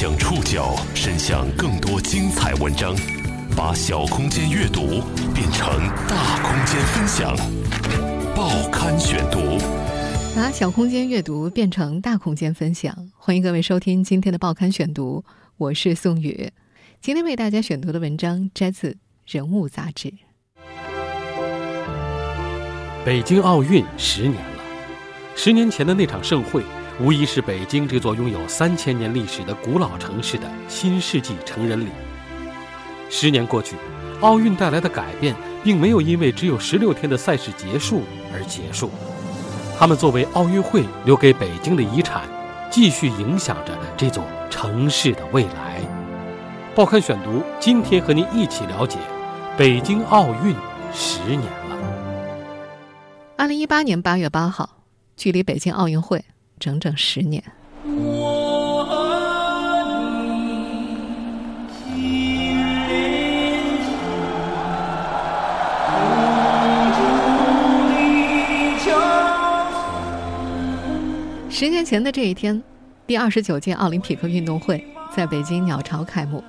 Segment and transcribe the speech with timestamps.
[0.00, 2.96] 将触角伸向更多精彩文章，
[3.54, 5.02] 把小空间阅读
[5.34, 5.68] 变成
[6.08, 7.36] 大空间分享。
[8.34, 9.58] 报刊选读，
[10.34, 12.96] 把小空间阅读变成大空间分享。
[13.18, 15.22] 欢迎各位收听今天的报刊选读，
[15.58, 16.50] 我是宋宇。
[17.02, 18.92] 今天为大家选读的文章摘自
[19.26, 20.10] 《人物》杂志。
[23.04, 24.62] 北京奥运十年了，
[25.36, 26.62] 十年前的那场盛会。
[27.00, 31.88] 无疑是北京这座拥有三千年历史的古老城市的新世纪成人礼。
[33.08, 33.74] 十年过去，
[34.20, 38.02] 奥运带来的改变并没有因为只有十六天的赛事结束
[38.34, 38.90] 而结束，
[39.78, 42.28] 他们作为奥运会留给北京的遗产，
[42.70, 45.80] 继续影响着这座城市的未来。
[46.74, 48.98] 报刊选读，今天和您一起了解
[49.56, 50.54] 北京奥运
[50.92, 51.78] 十年了。
[53.38, 54.68] 二零一八年八月八号，
[55.16, 56.22] 距离北京奥运会。
[56.60, 57.42] 整整十年。
[71.52, 72.62] 十年前的这一天，
[73.06, 74.82] 第二十九届奥林匹克运动会
[75.14, 76.42] 在北京鸟巢开幕，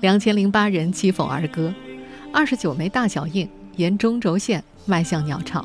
[0.00, 1.74] 两千零八人击风而歌，
[2.32, 3.46] 二十九枚大脚印
[3.76, 5.64] 沿中轴线迈向鸟巢，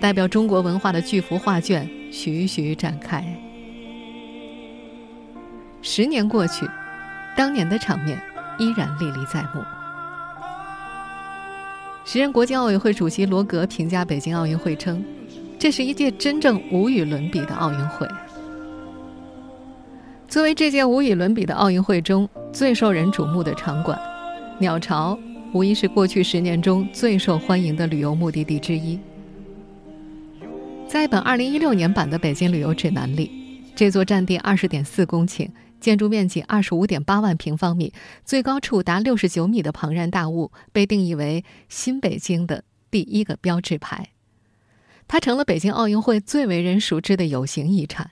[0.00, 1.97] 代表中国文化的巨幅画卷。
[2.10, 3.24] 徐徐展开。
[5.82, 6.68] 十年过去，
[7.36, 8.20] 当年的场面
[8.58, 9.62] 依然历历在目。
[12.04, 15.04] 时任国际奥委会主席罗格评价北京奥运会称
[15.58, 18.08] ：“这是一届真正无与伦比的奥运会。”
[20.26, 23.98] 作为这届无与伦比的奥运会中最受人瞩目的场馆，
[24.58, 25.18] 鸟巢
[25.52, 28.98] 无疑是过去十年中最受欢迎的旅游目的地之一。
[30.88, 37.92] 在一本2016年版的《北京旅游指南》里，这座占地20.4公顷、建筑面积25.8万平方米、
[38.24, 44.12] 最高处达69米的庞然大物，被定义为新北京的第一个标志牌。
[45.06, 48.10] 它成了北京奥运会最为人熟知的有形遗产。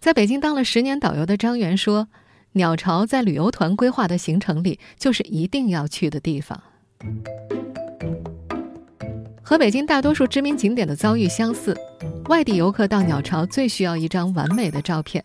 [0.00, 2.08] 在北京当了十年导游的张元说
[2.54, 6.60] ：“鸟巢在旅游团规划的行程里，就是一定要去的地方。”
[9.48, 11.74] 和北京大多数知名景点的遭遇相似，
[12.28, 15.24] 外地游客到鸟巢最需要一张完美的照片，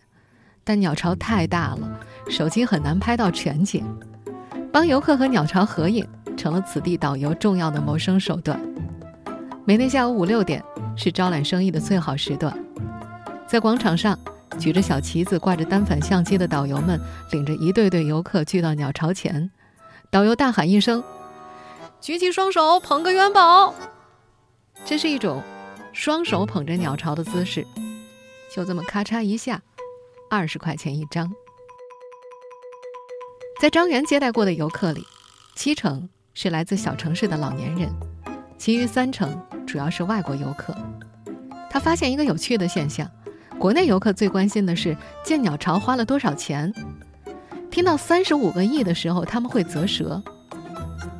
[0.64, 3.84] 但鸟巢太大了，手机很难拍到全景。
[4.72, 6.08] 帮游客和鸟巢合影
[6.38, 8.58] 成了此地导游重要的谋生手段。
[9.66, 10.64] 每天下午五六点
[10.96, 12.56] 是招揽生意的最好时段，
[13.46, 14.18] 在广场上
[14.58, 16.98] 举着小旗子、挂着单反相机的导游们，
[17.30, 19.50] 领着一对对游客聚到鸟巢前，
[20.10, 21.04] 导游大喊一声
[22.00, 23.74] ：“举起双手，捧个元宝。”
[24.86, 25.42] 这是一种
[25.92, 27.66] 双手捧着鸟巢的姿势，
[28.54, 29.62] 就这么咔嚓一下，
[30.28, 31.32] 二十块钱一张。
[33.62, 35.02] 在张元接待过的游客里，
[35.56, 37.90] 七成是来自小城市的老年人，
[38.58, 40.76] 其余三成主要是外国游客。
[41.70, 43.10] 他发现一个有趣的现象：
[43.58, 46.70] 国内游客最关心的是建鸟巢花了多少钱，
[47.70, 50.22] 听到三十五个亿的时候他们会啧舌，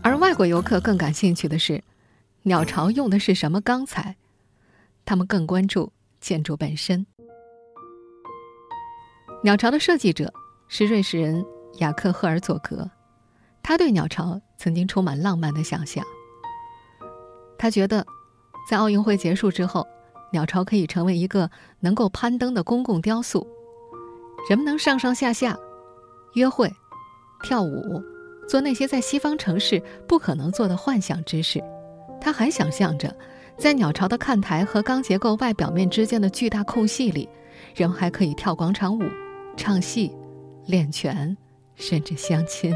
[0.02, 1.82] 而外国游客更感兴趣的是。
[2.46, 4.16] 鸟巢用的是什么钢材？
[5.06, 5.90] 他们更关注
[6.20, 7.06] 建筑本身。
[9.42, 10.30] 鸟巢的设计者
[10.68, 11.42] 是瑞士人
[11.78, 12.90] 雅克·赫尔佐格，
[13.62, 16.04] 他对鸟巢曾经充满浪漫的想象。
[17.56, 18.06] 他觉得，
[18.68, 19.86] 在奥运会结束之后，
[20.30, 21.50] 鸟巢可以成为一个
[21.80, 23.46] 能够攀登的公共雕塑，
[24.50, 25.58] 人们能上上下下、
[26.34, 26.70] 约会、
[27.42, 28.02] 跳舞，
[28.46, 31.64] 做那些在西方城市不可能做的幻想之事。
[32.24, 33.14] 他还想象着，
[33.58, 37.28] 在鸟巢的看台和钢结构外表面之间的巨大空隙里，
[37.76, 39.02] 人们还可以跳广场舞、
[39.58, 40.10] 唱戏、
[40.64, 41.36] 练拳，
[41.74, 42.74] 甚至相亲。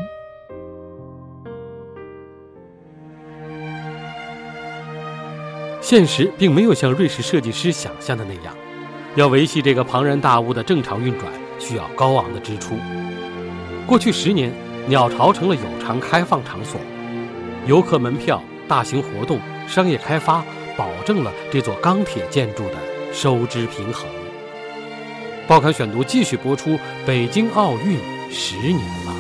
[5.81, 8.55] 现实并没有像瑞士设计师想象的那样，
[9.17, 12.75] 要维系这个庞然大物的正常运转需要高昂的支出。
[13.87, 14.53] 过去十年，
[14.87, 16.79] 鸟巢成了有偿开放场所，
[17.67, 18.43] 游客门票。
[18.69, 20.45] 大型活动、商业开发，
[20.77, 22.77] 保证了这座钢铁建筑的
[23.15, 24.07] 收支平衡。
[25.49, 27.99] 报刊选读继续播出：北京奥运
[28.31, 29.15] 十年了。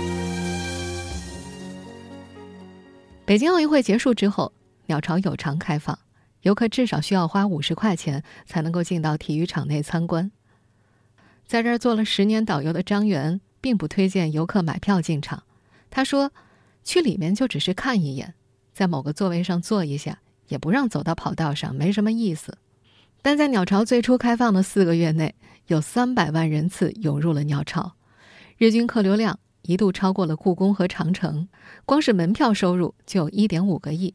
[3.25, 4.53] 北京奥运会结束之后，
[4.87, 5.99] 鸟巢有偿开放，
[6.43, 10.31] 游客至少需要花五十块钱才能够进到体育场内参观。
[11.47, 15.45] 在这儿做了十年导游的张元，并不推荐游客买票进场。
[15.89, 16.31] 他说
[16.85, 18.35] ：“去里面就只是看一眼。”
[18.79, 22.57] 在某个座位上坐一下，也不让走到跑道上，没什么意思。
[23.23, 25.35] 但在鸟巢最初开放的四个月内，
[25.67, 27.95] 有三百万人次涌入了鸟巢，
[28.57, 31.49] 日均客流量一度超过了故宫和长城，
[31.85, 34.15] 光是门票收入就有一点五个亿。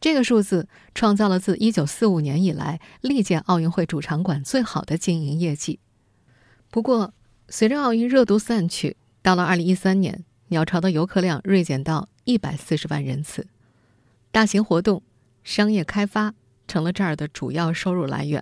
[0.00, 5.78] 这个数字创造了自1945年以来历届奥运会主场馆最好的经营业绩。
[6.70, 7.12] 不过，
[7.50, 13.46] 随着奥运热度散去，到了2013年，鸟巢的游客量锐减到140万人次，
[14.32, 15.02] 大型活动、
[15.42, 16.32] 商业开发
[16.68, 18.40] 成了这儿的主要收入来源。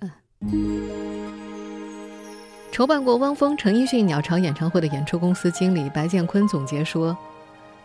[2.70, 7.16] 筹办过汪峰、陈奕迅鸟巢演唱会的演出公司经理白建坤总结说：“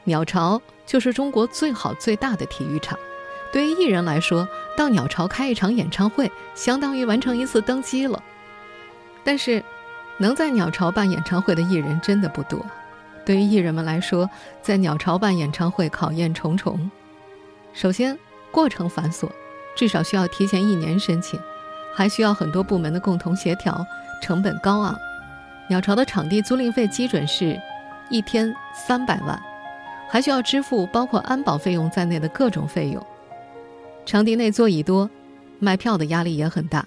[0.04, 3.00] 鸟巢就是中国最好最大的体育场。
[3.54, 4.46] 对于艺人来说，
[4.76, 8.22] 到鸟巢开一场演唱会，相当于完成一次登基了。
[9.24, 9.64] 但是，
[10.18, 12.66] 能在鸟巢办演唱会的艺人真的不多。
[13.26, 14.30] 对于艺人们来说，
[14.62, 16.92] 在鸟巢办演唱会考验重重。
[17.74, 18.18] 首先，
[18.52, 19.30] 过程繁琐，
[19.76, 21.40] 至少需要提前一年申请，
[21.96, 23.86] 还需要很多部门的共同协调。”
[24.22, 24.98] 成本高昂，
[25.68, 27.60] 鸟巢的场地租赁费基准是
[28.10, 29.38] 一天三百万，
[30.08, 33.06] 还需要支付包括安保费用在内的各种费用。
[34.06, 35.10] 场地内座椅多，
[35.60, 36.86] 卖票的压力也很大。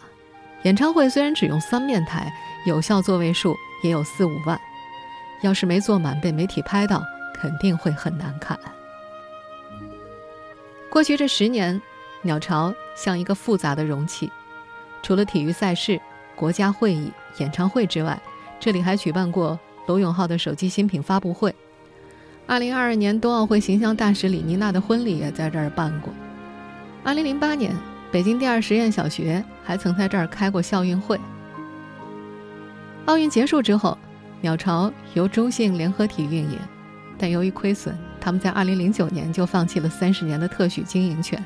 [0.62, 2.32] 演唱会虽然只用三面台，
[2.64, 3.54] 有效座位数
[3.84, 4.58] 也有四五万，
[5.42, 7.02] 要是没坐满被媒体拍到，
[7.34, 8.58] 肯定会很难看。
[10.96, 11.78] 过去这十年，
[12.22, 14.32] 鸟巢像一个复杂的容器，
[15.02, 16.00] 除了体育赛事。
[16.34, 18.18] 国家会议、演唱会之外，
[18.58, 21.54] 这里还举办过罗永浩的手机新品发布会。
[22.46, 26.10] 二零二二年冬奥会形象大使李妮娜的婚礼也在这儿办过。
[27.04, 27.76] 二零零八年，
[28.10, 31.20] 北京第二实验小学还曾在这儿开过校运会。
[33.04, 33.98] 奥运结束之后，
[34.40, 36.58] 鸟巢由中信联合体运营，
[37.18, 37.94] 但由于亏损，
[38.26, 41.40] 他们在二零零九年就放弃了三十年的特许经营权，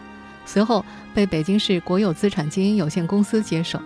[0.47, 0.82] 随后
[1.12, 3.79] 被北京市国有资产经营有限公司接手。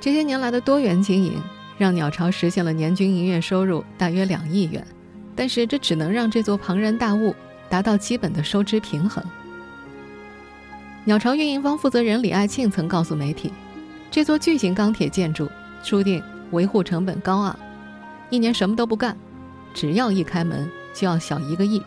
[0.00, 1.38] 这些年来的多元经营，
[1.76, 4.82] 让鸟巢实现了年均营业收入大约两亿元，
[5.34, 7.36] 但是这只能让这座庞然大物
[7.68, 9.22] 达到基本的收支平衡。
[11.04, 13.52] 鸟巢运营方负责人李爱庆曾告诉媒体，
[14.10, 15.46] 这座巨型钢铁建筑
[15.84, 16.22] 注定
[16.52, 17.58] 维护成本高昂，
[18.30, 19.14] 一年什么都不干，
[19.74, 21.82] 只要一开门就要小一个亿，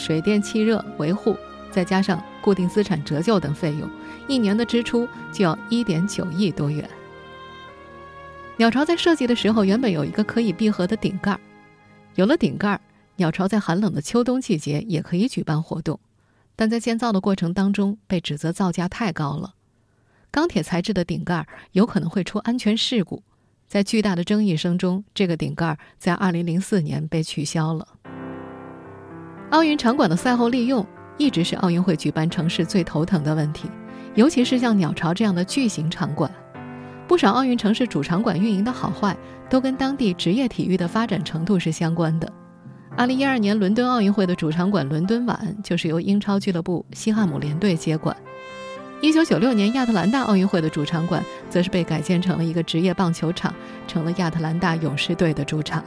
[0.00, 1.36] 水电气热维护，
[1.70, 3.86] 再加上固定资产折旧等费用，
[4.26, 6.88] 一年的支出就要一点九亿多元。
[8.56, 11.40] 鸟巢在设计的时候，原本有一个可以闭合的顶盖儿。
[12.14, 12.80] 有了顶盖儿，
[13.16, 16.00] 鸟巢在寒冷的秋冬季节也可以举办活动。
[16.56, 19.54] 但在建造的过程当中，被指责造价太高了。
[20.30, 23.22] 钢铁材质的顶盖儿有可能会出安全事故。
[23.66, 27.86] 在巨大的争议声中，这个顶盖儿在2004年被取消了。
[29.50, 30.86] 奥运场馆的赛后利用
[31.18, 33.68] 一直是奥运会举办城市最头疼的问题，
[34.14, 36.30] 尤其是像鸟巢这样的巨型场馆。
[37.08, 39.16] 不少奥运城市主场馆运营的好坏，
[39.48, 42.32] 都跟当地职业体育的发展程度是相关的。
[42.96, 48.16] 二零一二年伦敦奥运会的主场馆伦敦碗就是由英超俱乐部西汉姆联队接管。
[49.00, 53.52] 一九九六年亚特兰大奥运会的主场馆则是被改建成了一个职业棒球场，
[53.88, 55.82] 成了亚特兰大勇士队的主场。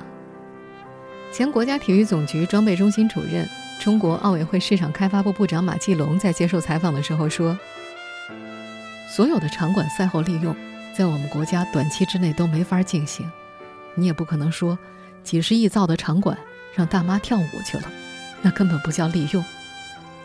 [1.34, 3.50] 前国家体育总局装备中心主任、
[3.80, 7.58] 中国奥委会市场开发部部长马继龙在接受采访的时候说
[9.10, 10.56] ：“所有的场馆赛后利用。”
[10.96, 13.28] 在我们国家短期之内都没法进行，
[13.96, 14.78] 你也不可能说
[15.24, 16.38] 几十亿造的场馆
[16.76, 17.92] 让大妈跳舞去了，
[18.44, 19.44] 那根本不叫利用。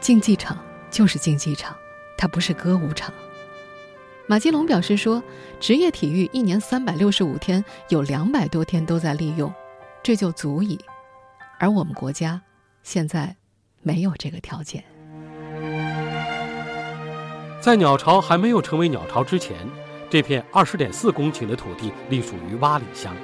[0.02, 0.58] 竞技场
[0.90, 1.74] 就是竞技场，
[2.18, 3.10] 它不是歌舞场。
[4.26, 5.22] 马继龙表示说，
[5.58, 9.50] 职业体育一年三百六十五天，有两百多天都在利用，
[10.02, 10.78] 这就足以。
[11.58, 12.40] 而我们国家
[12.82, 13.36] 现在
[13.82, 14.84] 没有这个条件。
[17.60, 19.56] 在鸟巢还没有成为鸟巢之前。
[20.10, 23.14] 这片二十点四公顷的土地隶属于洼里乡，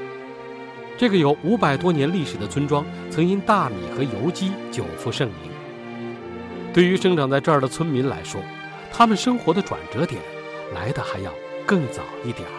[0.98, 5.50] 这个有五百多年历史的村庄，曾因大米和油鸡久负盛名。
[6.74, 8.38] 对于生长在这儿的村民来说，
[8.92, 10.20] 他们生活的转折点
[10.74, 11.32] 来的还要
[11.64, 12.54] 更早一点儿。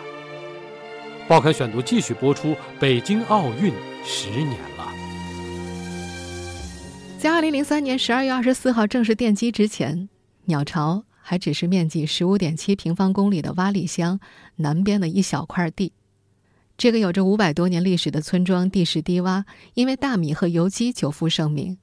[1.28, 3.72] 报刊选读继续播出：北京奥运
[4.04, 4.75] 十年了。
[7.18, 10.10] 在二零零三年十二月二十四号正式奠基之前，
[10.46, 11.04] 鸟巢。
[11.28, 14.20] 还只是面积十五点七平方公里的洼里乡
[14.58, 15.92] 南边的一小块地，
[16.78, 19.44] 这个有着五百多年历史的村庄地势低洼，
[19.74, 21.80] 因为大米和油鸡久负盛名。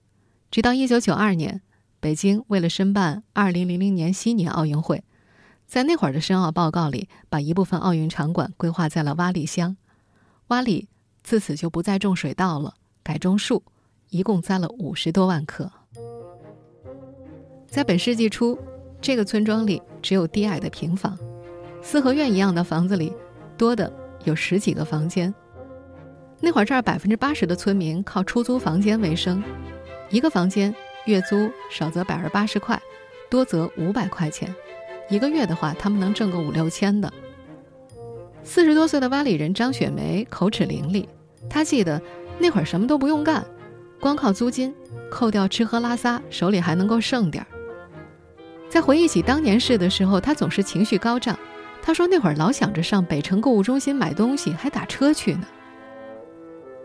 [0.48, 1.60] 直到一九九二年，
[1.98, 5.02] 北京为了申办二零零零年悉尼奥运会，
[5.66, 9.76] 在那会儿的申奥报告里，把一部分奥运场馆规划在了洼里乡。
[10.46, 10.86] 洼里
[11.24, 13.64] 自此就不再种水稻了，改种树，
[14.12, 15.68] 一共栽了五十多万棵。
[17.66, 18.56] 在本世纪初。
[19.00, 21.18] 这个村庄里只有低矮的平房，
[21.82, 23.12] 四合院一样的房子里，
[23.58, 23.92] 多的
[24.22, 25.34] 有十几个房间。
[26.38, 29.42] 那会儿这儿百分之八十的村民靠出租房间为生，
[30.08, 30.72] 一个房间
[31.06, 32.80] 月租少则百儿八十块，
[33.28, 34.54] 多则五百块钱，
[35.10, 37.12] 一个月的话，他们能挣个五六千的。
[38.44, 41.08] 四十多岁的洼里人张雪梅口齿伶俐，
[41.50, 42.00] 她记得
[42.38, 43.44] 那会儿什么都不用干，
[44.02, 44.74] 光靠租金，
[45.08, 47.46] 扣掉吃喝拉撒，手里还能够剩点儿。
[48.68, 51.38] 在回忆起当年事的时候，他总是情绪高涨。
[51.80, 55.46] 他说那会儿老想着上北城购物中心买东西，还打车去呢。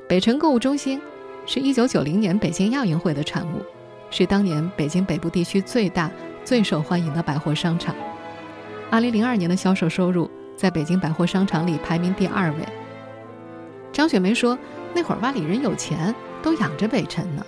[0.07, 1.01] 北城购物中心
[1.47, 3.63] 是一九九零年北京亚运会的产物，
[4.11, 6.11] 是当年北京北部地区最大、
[6.45, 7.95] 最受欢迎的百货商场。
[8.91, 12.57] 二零零二年的销售收入在北京百货商场里排名第二位。
[13.91, 14.55] 张雪梅说，
[14.93, 16.13] 那会儿洼里人有钱，
[16.47, 17.45] 都养着北辰呢。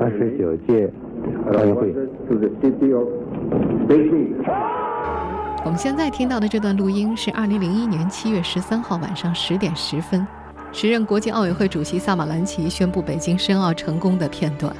[0.00, 0.90] 二十九届
[1.56, 1.94] 奥运会。
[5.64, 10.26] 我们现在听到的这段录音是二零零一年七月十三号晚上十点十分，
[10.72, 14.74] 时任国际奥委会主席萨马兰奇宣布北京申奥成功的片段。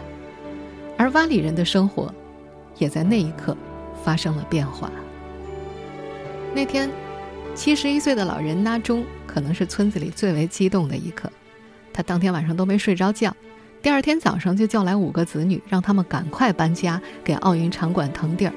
[0.98, 2.12] 而洼里人的生活，
[2.78, 3.56] 也在那一刻
[4.02, 4.90] 发生了变化。
[6.52, 6.90] 那天，
[7.54, 11.30] 七十一岁的老人拉中可能是村子里最为激动的一刻，
[11.92, 13.34] 他当天晚上都没睡着觉，
[13.80, 18.52] 第二天早上就叫来五个子女，让他们赶快搬家，给奥运场馆腾地儿。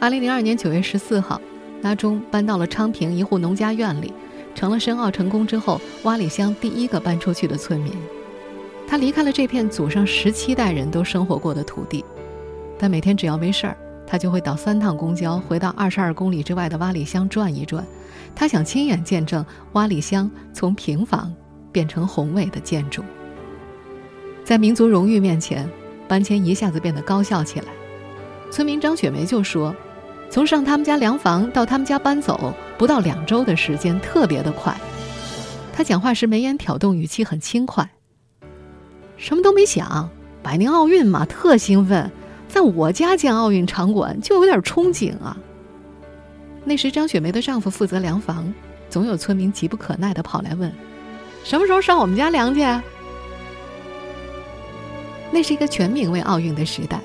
[0.00, 1.40] 二零零二年九月十四号，
[1.82, 4.12] 拉中搬到了昌平一户农家院里，
[4.54, 7.92] 成了申奥成功之后洼里乡第一个搬出去的村民。
[8.88, 12.04] 他离开了这片祖上十七代人都生活过的土地，
[12.78, 17.84] 但每天只要没事儿，他就会倒三趟公交，回到二十二公里之外的洼里乡转一转。
[18.34, 21.34] 他想亲眼见证洼里乡从平房
[21.72, 23.02] 变成宏伟的建筑。
[24.44, 25.68] 在民族荣誉面前，
[26.06, 27.66] 搬迁一下子变得高效起来。
[28.50, 29.74] 村民张雪梅就说。
[30.28, 34.76] 从上他们家量房到他们家搬走，不到两周的时间，特别的快。
[35.72, 37.88] 他讲话时眉眼挑动，语气很轻快。
[39.16, 40.10] 什么都没想，
[40.42, 42.10] 百年奥运嘛，特兴奋，
[42.56, 45.36] 在我家建奥运场馆就有点憧憬啊。
[46.64, 48.50] 那时张雪梅的丈夫负责量房，
[48.88, 50.72] 总有村民急不可耐的跑来问
[51.44, 52.62] ：“什么时候上我们家量去？”
[55.30, 56.98] 那是一个全民为奥运的时代，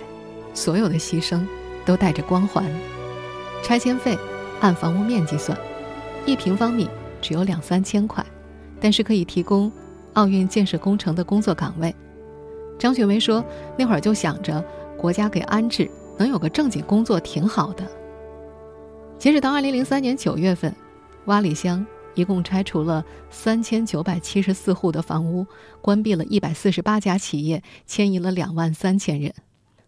[0.53, 1.45] 所有的牺牲
[1.83, 2.63] 都带着光环。
[3.61, 4.17] 拆迁费
[4.61, 5.59] 按房屋面积算，
[6.25, 6.87] 一平方米
[7.21, 8.25] 只有两三千块，
[8.79, 9.69] 但是可以提供
[10.13, 11.93] 奥运建设工程的工作岗位。
[12.79, 13.43] 张雪梅说
[13.77, 14.63] ：“那会儿就想着
[15.01, 15.89] 国家给安置，
[16.19, 17.89] 能有个正经工作挺好的。”
[19.17, 20.75] 截止到二零零三年九月份，
[21.25, 25.47] 洼里乡一共拆除了三千九百七十四户的房屋，
[25.81, 29.33] 关闭了一百四十八家企业，迁移了两万三千人，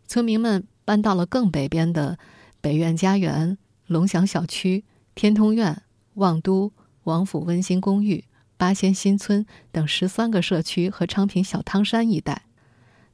[0.07, 2.17] 村民们搬到了更北边的
[2.59, 3.59] 北苑家园。
[3.85, 5.83] 龙翔小区、天通苑、
[6.15, 6.71] 望都、
[7.03, 8.23] 王府温馨公寓、
[8.57, 12.43] 八仙新村等十三个社区和昌平小汤山一带。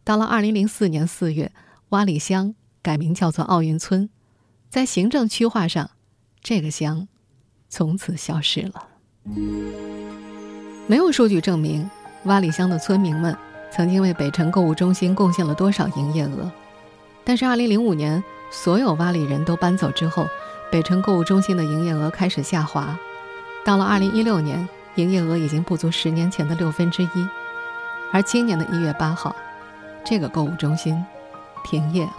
[0.04, 1.52] 到了二零零四年四月，
[1.90, 4.10] 洼里乡改名叫做奥运村，
[4.70, 5.90] 在行政区划上，
[6.42, 7.08] 这个乡
[7.68, 8.88] 从此消失了。
[10.88, 11.90] 没有数据证明
[12.26, 13.36] 洼里乡的村民们
[13.72, 16.52] 曾经为北辰购物中心贡献了多少营业额，
[17.24, 20.28] 但是二零零五年所有洼里人都搬走之后。
[20.72, 22.96] 北城购物中心的营业额开始下滑，
[23.66, 27.28] 到了二零一六年，营业额已经不足十年前的六分之一。
[28.14, 29.36] 而今年的一月八号，
[30.06, 31.04] 这个购物中心
[31.64, 32.14] 停业了。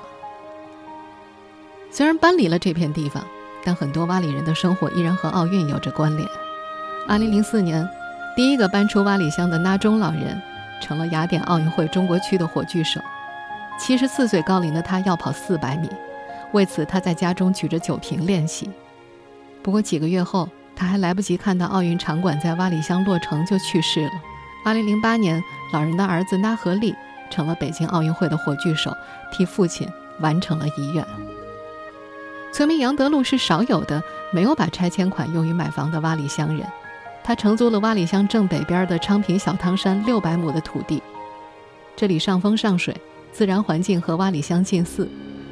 [1.90, 3.24] 虽然搬离了这片地方，
[3.64, 6.28] 但很多洼里人的生活依然和奥运有着关联。
[7.08, 7.88] 二零零四年，
[8.36, 10.40] 第一个搬出洼里乡的纳中老人，
[10.80, 13.00] 成了雅典奥运会中国区的火炬手。
[13.78, 15.88] 七十四岁高龄的他要跑四百米。
[16.52, 18.70] 为此，他在家中举着酒瓶练习。
[19.62, 24.10] 不过几个月后，他还来不及看到奥运场馆在洼里乡落成，就去世了。
[24.64, 25.42] 2008年，
[25.72, 26.94] 老人的儿子纳和利
[27.30, 28.94] 成了北京奥运会的火炬手，
[29.30, 31.06] 替父亲完成了遗愿。
[32.52, 36.66] 村民杨德禄是少有的没有把拆迁款用于买房的洼里乡人，
[37.22, 41.00] 他承租了洼里乡正北边的昌平小汤山六百亩的土地，
[41.94, 42.94] 这里上风上水，
[43.32, 45.08] 自然环境和洼里乡近似。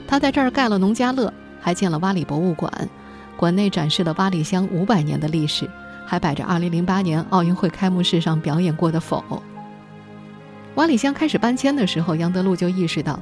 [0.09, 2.73] 他在这儿盖了农家乐，还建了洼里博物馆，
[3.37, 5.71] 馆内展示了洼里乡五百年的历史，
[6.05, 9.23] 还摆着2008年奥运会开幕式上表演过的否。
[10.79, 13.19] 洼里乡开始搬迁的时候，杨德禄就意识到，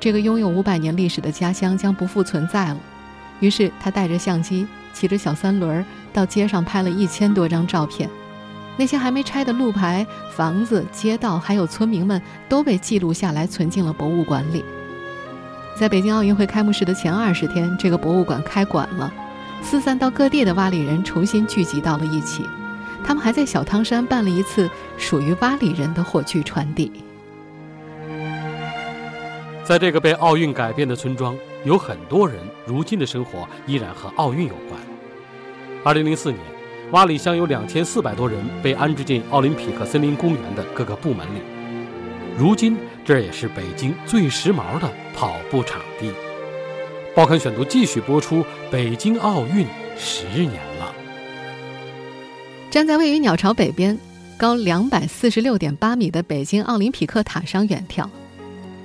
[0.00, 2.76] 这个拥有五百年历史的家乡将不复存在了。
[3.38, 8.10] 于是他带着相机，骑着小三轮到街上拍了一千多张照片，
[8.76, 14.64] 那些还没拆的路牌、房子、街道，还有村民们，都被记录下来，存进了博物馆里。
[15.78, 19.14] 在北京奥运会开幕式的前二十天，这个博物馆开馆了。
[19.62, 22.42] 四散到各地的洼里人重新聚集到了一起。
[23.04, 26.90] 他们还在小汤山办了一次属于洼里人的火炬传递。
[29.64, 34.80] 在这个被奥运改变的村庄，有很多人如今的生活依然和奥运有关。
[35.84, 36.40] 二零零四年，
[36.90, 41.40] 洼里乡有两千四百多人被安置进奥林匹克森林公园的各个部门里。
[42.36, 46.12] 如今，这也是北京最时髦的跑步场地。
[47.14, 49.66] 报刊选读继续播出：北京奥运
[49.98, 50.67] 十年。
[52.70, 53.98] 站在位于鸟巢北边、
[54.36, 58.06] 高两百四十六点八米的北京奥林匹克塔上远眺，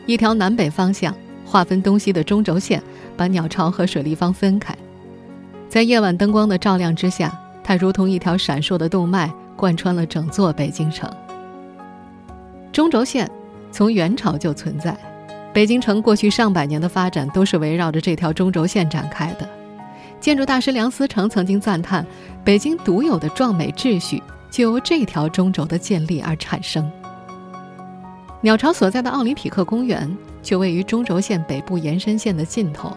[0.06, 1.13] 一条南北方向
[1.46, 2.82] 划分东西的中轴线
[3.18, 4.74] 把鸟巢和水立方分开。
[5.68, 11.12] 在夜晚灯光的照亮之下，它如同一条闪烁的动脉，贯穿了整座北京城。
[12.72, 13.30] 中轴线
[13.70, 14.98] 从元朝就存在，
[15.54, 19.48] 北京城过去上百年的发展都是围绕着这条中轴线展开的。
[20.24, 22.08] 建筑大师梁思成曾经赞叹，
[22.46, 26.89] 北京独有的壮美秩序就由这条中轴的建立而产生。
[28.39, 30.10] 鸟巢所在的奥林匹克公园
[30.42, 32.96] 就位于中轴线北部延伸线的尽头。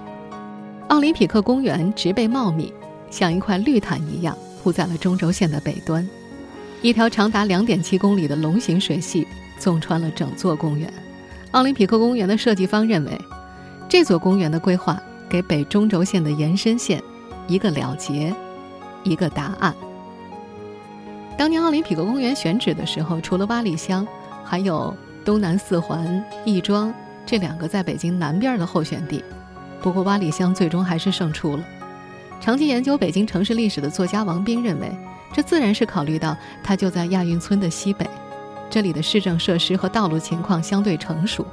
[0.87, 2.73] 奥林匹克公园植被茂密，
[3.11, 6.09] 像一块绿毯一样铺在了中轴线的北端。
[6.81, 9.27] 一条长达两点七公里的龙形水系
[9.59, 10.89] 纵穿了整座公园。
[11.51, 13.21] 奥林匹克公园的设计方认为，
[13.89, 14.97] 这座公园的规划
[15.29, 17.03] 给北中轴线的延伸线。
[17.47, 18.35] 一个了结，
[19.05, 19.75] 一个答案。
[21.39, 24.07] 当年奥林匹克公园选址的时候，除了洼里乡，
[24.43, 26.93] 还有东南四环、亦庄
[27.25, 29.23] 这两个在北京南边的候选地。
[29.83, 31.65] 不过洼里乡最终还是胜出了。
[32.41, 34.91] 长期研究北京城市历史的作家王斌认为，
[35.33, 38.09] 这自然是考虑到它就在亚运村的西北，
[38.69, 41.47] 这里的市政设施和道路情况相对成熟。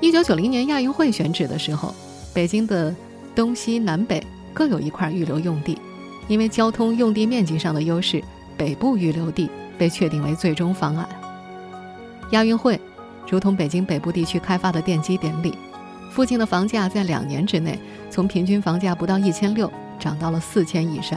[0.00, 1.94] 一九九零年亚运会选址的时候，
[2.32, 2.94] 北京的。
[3.38, 4.20] 东西南北
[4.52, 5.78] 各有一块预留用地，
[6.26, 8.20] 因为交通用地面积上的优势，
[8.56, 11.08] 北部预留地被确定为最终方案。
[12.32, 12.80] 亚运会
[13.30, 15.56] 如同北京北部地区开发的奠基典礼，
[16.10, 17.78] 附近的房价在两年之内
[18.10, 21.16] 从平均房价不到一千六涨到了四千以上，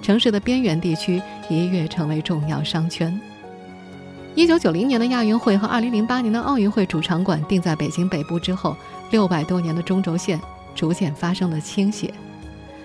[0.00, 3.20] 城市的边缘地区一跃成为重要商圈。
[4.36, 8.76] 一九九零年的亚运会和二零零八年的奥运会主场馆定在北京北部之后，
[9.10, 10.40] 六百多年的中轴线。
[10.78, 12.14] 逐渐发生了倾斜，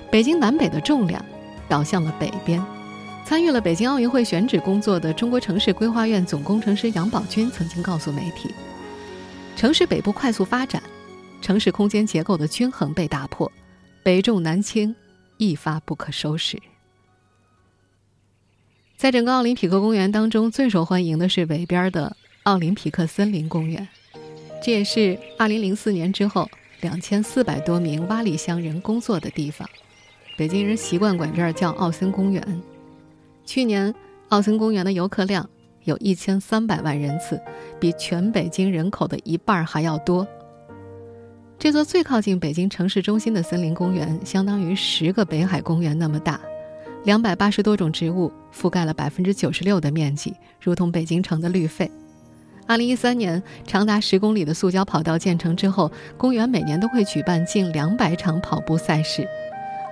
[0.09, 1.23] 北京南北的重量
[1.69, 2.59] 倒向了北边。
[3.23, 8.49] 参与了北京奥运会选址工作的中国城市规划院总工程师杨宝军曾经告诉媒体
[9.55, 10.81] ：“城市北部快速发展，
[11.39, 13.49] 城市空间结构的均衡被打破，
[14.01, 14.95] 北重南轻，
[15.37, 16.59] 一发不可收拾。”
[18.97, 23.87] 在整个奥林匹克公园当中，最受欢迎的是北边的奥林匹克森林公园，
[24.63, 26.49] 这也是2004年之后。
[26.83, 29.67] 两千四百多名洼里乡人工作的地方，
[30.37, 32.61] 北京人习惯管这儿叫奥森公园。
[33.45, 33.95] 去年，
[34.27, 35.49] 奥森公园的游客量
[35.85, 37.41] 有一千三百万人次，
[37.79, 40.27] 比全北京人口的一半还要多。
[41.57, 46.37] 这座最靠近北京城市中心的森林公园，相当于十个北海公园那么大，
[47.05, 51.89] 两百八十多种植物覆盖了百分之九十六的面积，如同北京城的绿肺。
[52.65, 59.27] 二零一三年，长达十公里的塑胶跑道建成之后，公园每年都会举办近两百场跑步赛事。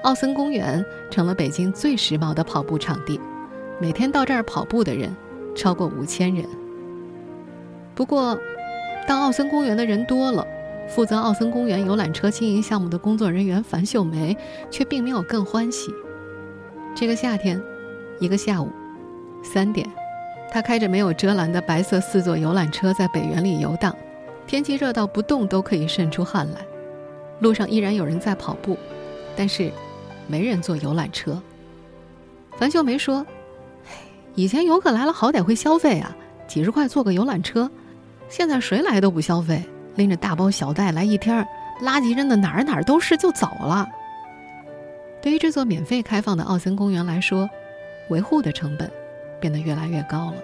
[0.03, 3.19] 奥森公园成了北京最时髦的跑步场地，
[3.79, 5.15] 每天到这儿跑步的人
[5.55, 6.45] 超过五千人。
[7.93, 8.39] 不过，
[9.07, 10.47] 当奥森公园的人多了，
[10.87, 14.35] 负责奥森公园游览车经营项目的工作人员樊秀梅
[14.71, 15.93] 却并没有更欢喜。
[16.95, 17.61] 这个夏天，
[18.19, 18.71] 一个下午，
[19.43, 19.87] 三点。
[20.51, 23.95] 他开着没有遮拦的白色四座游览车在北园里游荡，
[24.45, 26.59] 天气热到不动都可以渗出汗来。
[27.39, 28.77] 路上依然有人在跑步，
[29.35, 29.71] 但是
[30.27, 31.41] 没人坐游览车。
[32.57, 33.25] 樊秀梅说
[34.35, 36.15] ：“以前游客来了好歹会消费啊，
[36.47, 37.71] 几十块坐个游览车，
[38.27, 39.63] 现在谁来都不消费，
[39.95, 41.47] 拎着大包小袋来一天，
[41.81, 43.87] 垃圾扔的哪儿哪儿都是就走了。”
[45.21, 47.49] 对于这座免费开放的奥森公园来说，
[48.09, 48.91] 维护的成本。
[49.41, 50.35] 变得越来越高了。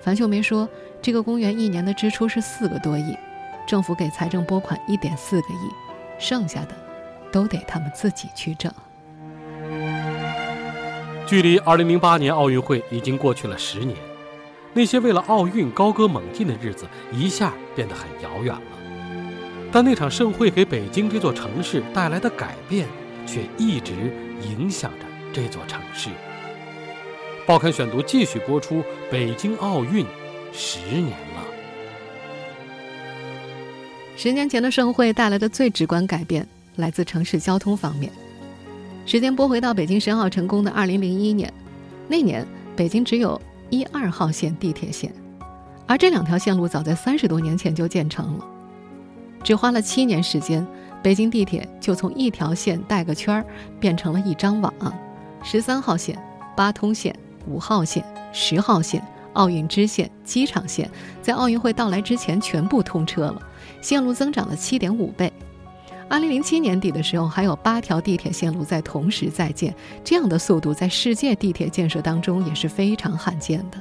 [0.00, 0.68] 樊秀梅说
[1.00, 3.16] ：“这个公园一年的支出是四个多亿，
[3.64, 5.68] 政府给财政拨款一点四个亿，
[6.18, 6.74] 剩下的
[7.30, 8.72] 都得他们自己去挣。”
[11.24, 13.96] 距离2008年奥运会已经过去了十年，
[14.74, 18.62] 那些为了奥运高歌猛进的日子一下变得很遥远了。
[19.70, 22.88] 但那场盛会给北京这座城市带来的改变，
[23.24, 26.10] 却一直影响着这座城市。
[27.44, 28.84] 报刊选读继续播出。
[29.10, 30.06] 北京奥运
[30.52, 31.44] 十年了。
[34.16, 38.12] 十年前的盛会带来的最直观改变，来自城市交通方面。
[39.04, 41.52] 时间拨回到北京申奥成功的二零零一年，
[42.06, 45.12] 那年北京只有一二号线地铁线，
[45.88, 48.46] 而这两条线路早在三十多年前就建成了，
[49.42, 50.64] 只花了七年时间，
[51.02, 53.44] 北京地铁就从一条线带个圈儿
[53.80, 54.72] 变成了一张网，
[55.42, 56.16] 十三号线、
[56.56, 57.12] 八通线、
[57.46, 59.02] 五号线、十号线、
[59.34, 63.42] 奥运支线、机场线，在奥运会到来之前全部通车了，
[63.80, 65.32] 线路增长了七点五倍。
[66.08, 69.74] 二零零七年底的时候，还有八条地铁线路在同时在建，
[70.04, 73.78] 这样的速度在世界地铁建设当中也是非常罕见的。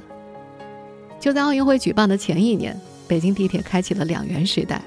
[1.19, 4.81] 就在奥运会举办的前一年，北京地铁开启了两元时代，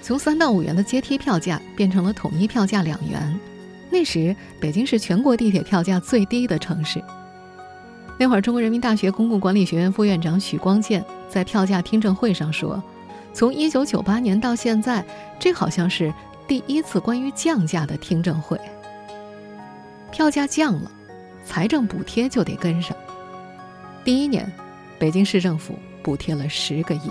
[0.00, 3.38] 从三到五元的阶梯票价变成了统一票价两元。
[3.90, 7.02] 那时，北京是全国地铁票价最低的城市。
[8.20, 12.82] 那会儿，中国人民大学公共管理学院副院长许光建在票价听证会上说
[13.32, 15.02] ：“从一九九八年到现在，
[15.38, 16.12] 这好像是。”
[16.46, 18.60] 第一次关于降价的听证会，
[20.10, 20.90] 票价降了，
[21.46, 22.94] 财政补贴就得跟上。
[24.04, 24.52] 第一年，
[24.98, 27.10] 北京市政府补贴了十个亿，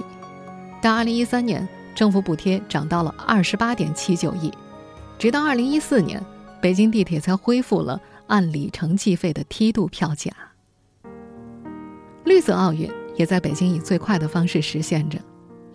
[0.80, 4.54] 到二零一三年，政府补贴涨到了二十八点七九亿，
[5.18, 6.22] 直到二零一四年，
[6.62, 10.30] 北京地铁才恢复了按里程计费的梯度票价。
[12.40, 15.20] 绿色奥运也在北京以最快的方式实现着，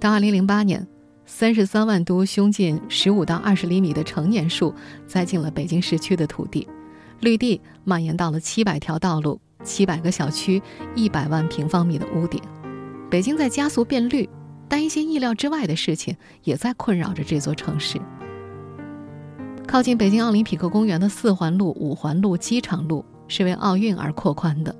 [0.00, 0.88] 到二零零八年。
[1.27, 4.74] 三十三万株胸径十五到二十厘米的成年树
[5.07, 6.66] 栽进了北京市区的土地，
[7.20, 10.62] 绿地蔓延到了七百条道路、七百个小区、
[10.94, 12.40] 一百万平方米的屋顶。
[13.11, 14.27] 北京在加速变绿，
[14.66, 18.00] 但一些意料之外的事情也在困扰着这座城市。
[19.66, 24.74] 靠近北京奥林匹克公园的四环路、五环路、机场路是为奥运而扩宽的，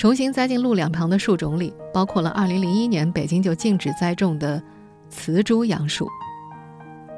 [0.00, 4.62] 重新栽进路两旁的树种里，包括了2001年北京就禁止栽种的。
[5.10, 6.08] 雌株杨树，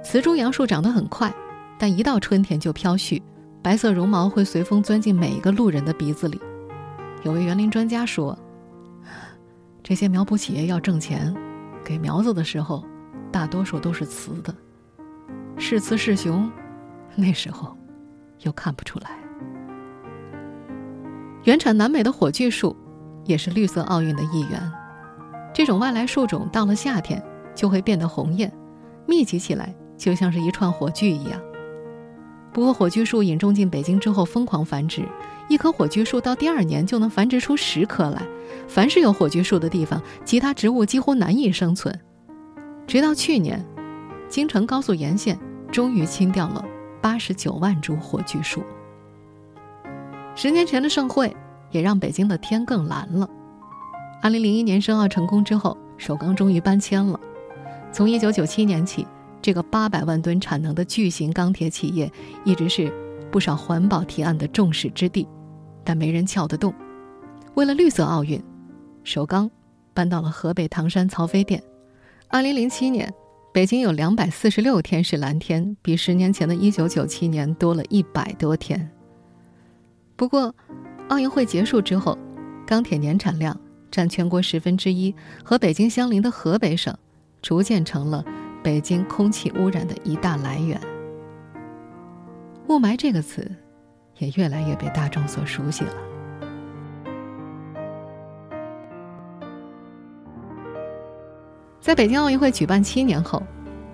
[0.03, 1.33] 雌株杨树长得很快，
[1.79, 3.23] 但一到春天就飘絮，
[3.63, 6.41] 白色绒毛会随风钻进每一个路人的鼻子里。
[7.23, 8.37] 有位园林专家说
[9.81, 11.33] ：“这些苗圃企业要挣钱，
[11.85, 12.85] 给苗子的时候，
[13.31, 14.53] 大多数都是雌的，
[15.57, 16.51] 是雌是雄，
[17.15, 17.77] 那时候
[18.41, 19.11] 又看不出来。”
[21.45, 22.77] 原产南美的火炬树，
[23.25, 24.73] 也是绿色奥运的一员。
[25.53, 27.23] 这种外来树种到了夏天。
[27.55, 28.51] 就会变得红艳，
[29.07, 31.39] 密集起来，就像是一串火炬一样。
[32.51, 35.07] 不过，火炬树引种进北京之后疯狂繁殖，
[35.51, 38.23] 一棵火炬树到第二年就能繁殖出十棵来。
[38.67, 41.95] 凡是有火炬树的地方，其他植物几乎难以生存。
[42.87, 43.63] 直到去年，
[44.31, 45.39] 京承高速沿线
[45.71, 46.65] 终于清掉了
[47.03, 48.63] 八十九万株火炬树。
[50.43, 51.33] 十年前的盛会
[51.71, 53.31] 也让北京的天更蓝了。
[54.21, 57.21] 二零零一年申奥成功之后，首钢终于搬迁了。
[57.93, 59.07] 从一九九七年起，
[59.41, 62.11] 这个八百万吨产能的巨型钢铁企业
[62.45, 62.93] 一直是
[63.31, 65.29] 不少环保提案的众矢之的，
[65.85, 66.75] 但没人撬得动。
[67.55, 68.43] 为了绿色奥运，
[69.05, 69.49] 首钢
[69.95, 71.63] 搬到了河北唐山曹妃甸。
[72.27, 73.09] 二零零七年，
[73.55, 78.91] 北京有两百四十六天是蓝天，比十年前的一九九七年多了一百多天。
[80.17, 80.55] 不过，
[81.09, 82.17] 奥运会结束之后，
[82.67, 83.59] 钢铁年产量
[83.91, 86.97] 占全国十分之一，和北京相邻的河北省。
[87.43, 88.25] 逐渐成了
[88.63, 90.81] 北京空气污染的一大来源。
[92.69, 93.51] 雾霾这个词，
[94.19, 95.93] 也越来越被大众所熟悉了。
[101.81, 103.43] 在北京奥运会举办七年后，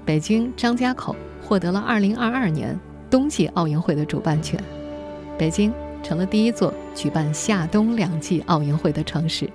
[0.05, 2.79] 北京张家口获得了2022年
[3.09, 4.63] 冬季奥运会的主办权，
[5.39, 9.49] 北京成了第一座举办夏冬两季奥运会的城市。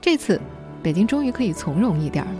[0.00, 0.40] 这次，
[0.82, 2.34] 北京终于可以从容一点了。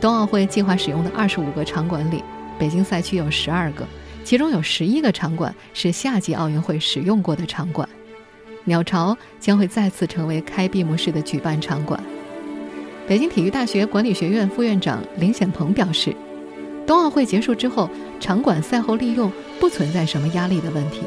[0.00, 2.22] 冬奥会计划使用的二十五个场馆里，
[2.58, 3.86] 北京赛区有十二个，
[4.22, 7.88] 其中有十一个场馆是夏季奥运会使用过的场馆。
[8.64, 11.98] 鸟巢将会再次成为开闭幕式的举办场馆。
[13.06, 16.14] 北京体育大学管理学院副院长林显鹏表示，
[16.86, 17.90] 冬奥会结束之后，
[18.20, 21.02] 场馆赛后利用不存在什么压力的问题，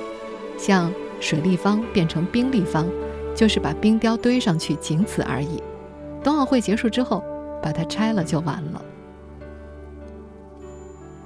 [0.58, 2.88] 像水立方变成冰立方，
[3.36, 5.62] 就是把冰雕堆上去，仅此而已。
[6.24, 7.24] 冬奥会结束之后。
[7.60, 8.82] 把它拆了就完了。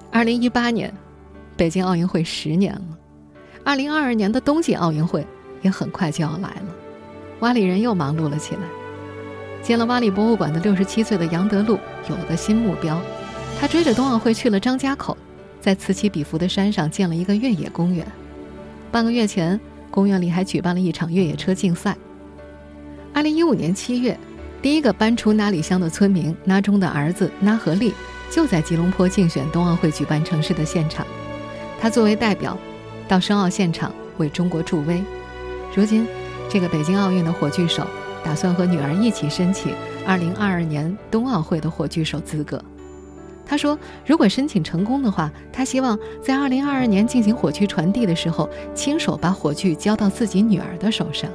[0.10, 0.92] 二零一八年，
[1.58, 2.98] 北京奥运会十年了，
[3.66, 5.28] 二零二二年的冬季奥运会
[5.62, 6.76] 也很快就要来了。
[7.42, 8.62] 洼里人又忙碌了起来。
[9.62, 11.78] 建了洼里博物馆的六十七岁的杨德禄
[12.10, 13.00] 有了个新目标，
[13.60, 15.18] 他追着冬奥会去了张家口，
[15.60, 18.08] 在此起彼伏的山上建了一个越野公园。
[18.90, 19.60] 半个月前，
[19.92, 21.96] 公园里还举办了一场越野车竞赛。
[23.14, 24.18] 二零一五年七月。
[24.62, 27.92] 第一个搬出那里乡的村民那中的儿子那和利，
[28.30, 31.04] 就在吉隆坡竞选冬奥会举办城市的现场。
[31.80, 32.56] 他作为代表，
[33.08, 35.02] 到申奥现场为中国助威。
[35.76, 36.06] 如今，
[36.48, 37.88] 这个北京奥运的火炬手
[38.24, 39.74] 打算和女儿一起申请
[40.06, 42.64] 2022年冬奥会的火炬手资格。
[43.46, 51.30] 他说：“如果申请成功的话，他希望在2022年进行火炬传递的时候，亲手把火炬交到自己女儿的手上。”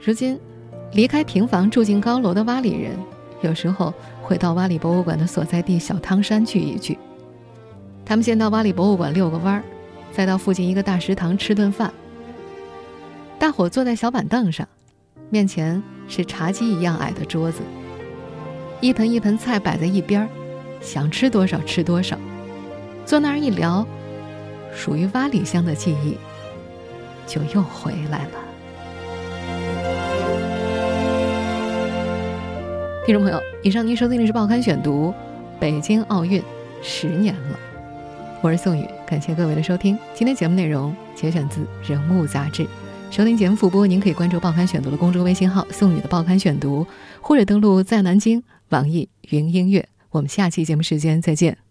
[0.00, 0.38] 如今，
[0.92, 2.96] 离开平房住进高楼的洼里人，
[3.42, 6.96] 有时候会到洼里博物馆的所在地小汤山聚一聚。
[8.06, 9.62] 他们先到洼里博物馆遛个弯儿，
[10.12, 11.92] 再到附近一个大食堂吃顿饭。
[13.38, 14.66] 大伙坐在小板凳上，
[15.28, 17.60] 面前是茶几一样矮的桌子，
[18.80, 20.28] 一盆一盆菜摆在一边儿，
[20.80, 22.16] 想吃多少吃多少。
[23.04, 23.84] 坐那儿一聊，
[24.72, 26.16] 属于洼里乡的记忆
[27.26, 28.30] 就又回来了。
[33.04, 35.08] 听众朋友，以上您收听的是《报刊选读》，
[35.58, 36.40] 北京奥运
[36.80, 37.58] 十年了，
[38.40, 39.98] 我是宋宇，感谢各位的收听。
[40.14, 42.64] 今天节目内容节选自《人物》杂志。
[43.10, 46.86] 收听节目复播，您可以关注《报刊选读》的公众微信号“宋宇的报刊选读”，
[47.20, 49.88] 或者登录在南京网易云音乐。
[50.10, 51.67] 我们下期节目时间再见。